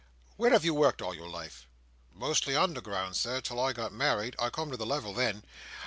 "Where 0.35 0.49
have 0.49 0.65
you 0.65 0.73
worked 0.73 1.03
all 1.03 1.13
your 1.13 1.29
life?" 1.29 1.67
"Mostly 2.11 2.55
underground, 2.55 3.15
Sir, 3.17 3.39
"till 3.39 3.59
I 3.59 3.71
got 3.71 3.93
married. 3.93 4.35
I 4.39 4.49
come 4.49 4.71
to 4.71 4.77
the 4.77 4.83
level 4.83 5.13
then. 5.13 5.43